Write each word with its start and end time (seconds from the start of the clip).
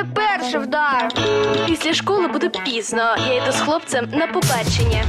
мене 0.00 0.14
перший 0.14 0.60
вдар. 0.60 1.08
Після 1.66 1.94
школи 1.94 2.28
буде 2.28 2.48
пізно. 2.48 3.16
Я 3.28 3.34
йду 3.42 3.52
з 3.52 3.60
хлопцем 3.60 4.08
на 4.12 4.26
побачення. 4.26 5.04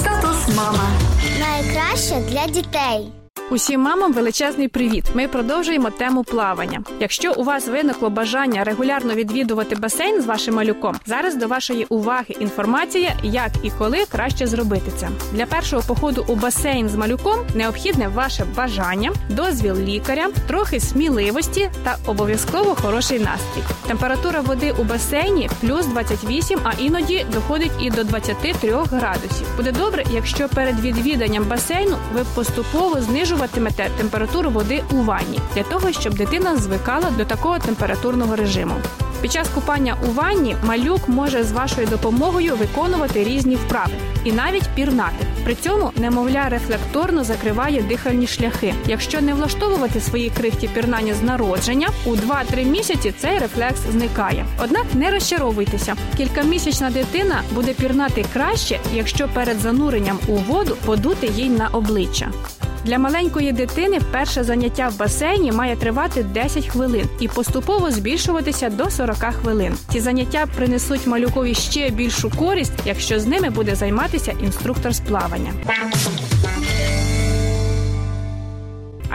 Статус 0.00 0.56
мама. 0.56 0.88
Найкраще 1.40 2.14
для 2.14 2.46
дітей. 2.46 3.12
Усім 3.50 3.80
мамам 3.80 4.12
величезний 4.12 4.68
привіт. 4.68 5.04
Ми 5.14 5.28
продовжуємо 5.28 5.90
тему 5.90 6.24
плавання. 6.24 6.82
Якщо 7.00 7.32
у 7.32 7.44
вас 7.44 7.68
виникло 7.68 8.10
бажання 8.10 8.64
регулярно 8.64 9.14
відвідувати 9.14 9.76
басейн 9.76 10.22
з 10.22 10.26
вашим 10.26 10.54
малюком, 10.54 10.96
зараз 11.06 11.36
до 11.36 11.46
вашої 11.46 11.84
уваги 11.84 12.34
інформація, 12.40 13.12
як 13.22 13.50
і 13.62 13.70
коли 13.70 14.04
краще 14.12 14.46
зробити 14.46 14.90
це. 14.96 15.08
Для 15.32 15.46
першого 15.46 15.82
походу 15.82 16.24
у 16.28 16.34
басейн 16.34 16.88
з 16.88 16.94
малюком 16.94 17.36
необхідне 17.54 18.08
ваше 18.08 18.44
бажання, 18.56 19.12
дозвіл 19.30 19.76
лікаря, 19.76 20.28
трохи 20.48 20.80
сміливості 20.80 21.70
та 21.84 21.96
обов'язково 22.06 22.74
хороший 22.74 23.18
настрій. 23.18 23.62
Температура 23.86 24.40
води 24.40 24.74
у 24.78 24.84
басейні 24.84 25.50
плюс 25.60 25.86
28, 25.86 26.58
а 26.64 26.72
іноді 26.78 27.26
доходить 27.32 27.72
і 27.80 27.90
до 27.90 28.04
23 28.04 28.52
градусів. 28.72 29.46
Буде 29.56 29.72
добре, 29.72 30.04
якщо 30.14 30.48
перед 30.48 30.80
відвіданням 30.80 31.44
басейну 31.44 31.96
ви 32.14 32.24
поступово 32.34 33.00
знижуватимете 33.38 33.90
температуру 33.96 34.50
води 34.50 34.82
у 34.92 34.96
ванні 34.96 35.40
для 35.54 35.62
того, 35.62 35.92
щоб 35.92 36.14
дитина 36.14 36.56
звикала 36.56 37.10
до 37.10 37.24
такого 37.24 37.58
температурного 37.58 38.36
режиму. 38.36 38.74
Під 39.22 39.32
час 39.32 39.48
купання 39.48 39.96
у 40.08 40.12
ванні 40.12 40.56
малюк 40.64 41.08
може 41.08 41.44
з 41.44 41.52
вашою 41.52 41.86
допомогою 41.86 42.56
виконувати 42.56 43.24
різні 43.24 43.56
вправи 43.56 43.92
і 44.24 44.32
навіть 44.32 44.68
пірнати. 44.74 45.26
При 45.44 45.54
цьому 45.54 45.92
немовля 45.96 46.48
рефлекторно 46.48 47.24
закриває 47.24 47.82
дихальні 47.82 48.26
шляхи. 48.26 48.74
Якщо 48.86 49.20
не 49.20 49.34
влаштовувати 49.34 50.00
свої 50.00 50.30
крихті 50.30 50.68
пірнання 50.68 51.14
з 51.14 51.22
народження, 51.22 51.88
у 52.06 52.10
2-3 52.10 52.64
місяці 52.64 53.14
цей 53.18 53.38
рефлекс 53.38 53.80
зникає. 53.92 54.46
Однак 54.64 54.84
не 54.94 55.10
розчаровуйтеся. 55.10 55.96
Кількамісячна 56.16 56.90
дитина 56.90 57.42
буде 57.54 57.72
пірнати 57.72 58.24
краще, 58.32 58.80
якщо 58.94 59.28
перед 59.28 59.58
зануренням 59.58 60.18
у 60.28 60.34
воду 60.34 60.76
подути 60.84 61.26
їй 61.26 61.48
на 61.48 61.68
обличчя. 61.68 62.30
Для 62.84 62.98
маленької 62.98 63.52
дитини 63.52 64.00
перше 64.12 64.44
заняття 64.44 64.88
в 64.88 64.98
басейні 64.98 65.52
має 65.52 65.76
тривати 65.76 66.22
10 66.22 66.66
хвилин 66.66 67.08
і 67.20 67.28
поступово 67.28 67.90
збільшуватися 67.90 68.70
до 68.70 68.90
40 68.90 69.16
хвилин. 69.16 69.74
Ці 69.92 70.00
заняття 70.00 70.46
принесуть 70.56 71.06
малюкові 71.06 71.54
ще 71.54 71.90
більшу 71.90 72.30
користь, 72.30 72.72
якщо 72.84 73.20
з 73.20 73.26
ними 73.26 73.50
буде 73.50 73.74
займатися 73.74 74.32
інструктор 74.42 74.92
з 74.92 75.00
плавання. 75.00 75.52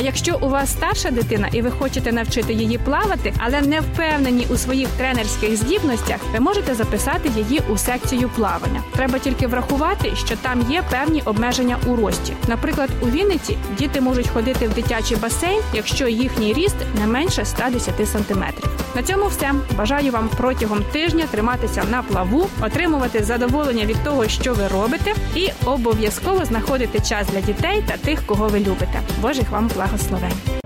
А 0.00 0.02
якщо 0.02 0.38
у 0.40 0.48
вас 0.48 0.70
старша 0.70 1.10
дитина 1.10 1.48
і 1.52 1.62
ви 1.62 1.70
хочете 1.70 2.12
навчити 2.12 2.52
її 2.52 2.78
плавати, 2.78 3.34
але 3.38 3.60
не 3.60 3.80
впевнені 3.80 4.46
у 4.50 4.56
своїх 4.56 4.88
тренерських 4.88 5.56
здібностях, 5.56 6.16
ви 6.32 6.40
можете 6.40 6.74
записати 6.74 7.30
її 7.36 7.60
у 7.70 7.76
секцію 7.76 8.28
плавання. 8.28 8.82
Треба 8.92 9.18
тільки 9.18 9.46
врахувати, 9.46 10.12
що 10.16 10.36
там 10.36 10.70
є 10.70 10.82
певні 10.90 11.22
обмеження 11.24 11.78
у 11.86 11.96
рості. 11.96 12.32
Наприклад, 12.48 12.90
у 13.02 13.06
Вінниці 13.06 13.56
діти 13.78 14.00
можуть 14.00 14.28
ходити 14.28 14.68
в 14.68 14.74
дитячий 14.74 15.16
басейн, 15.16 15.60
якщо 15.74 16.08
їхній 16.08 16.52
ріст 16.52 16.76
не 17.00 17.06
менше 17.06 17.44
110 17.44 18.08
сантиметрів. 18.08 18.70
На 18.96 19.02
цьому 19.02 19.26
все. 19.26 19.52
Бажаю 19.76 20.12
вам 20.12 20.30
протягом 20.36 20.84
тижня 20.92 21.24
триматися 21.30 21.84
на 21.90 22.02
плаву, 22.02 22.46
отримувати 22.62 23.24
задоволення 23.24 23.84
від 23.84 24.04
того, 24.04 24.28
що 24.28 24.54
ви 24.54 24.68
робите, 24.68 25.14
і 25.34 25.48
обов'язково 25.64 26.44
знаходити 26.44 27.00
час 27.00 27.26
для 27.28 27.40
дітей 27.40 27.84
та 27.86 27.96
тих, 27.96 28.26
кого 28.26 28.48
ви 28.48 28.60
любите. 28.60 29.00
Божих 29.20 29.50
вам 29.50 29.68
Jahreslaweng. 29.90 30.59